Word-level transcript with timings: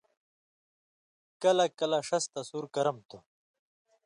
کلہۡ 1.41 1.69
کلہۡ 1.79 2.03
ݜَس 2.07 2.23
تَصُور 2.33 2.65
کَرم 2.75 2.97
تُھو 3.07 3.17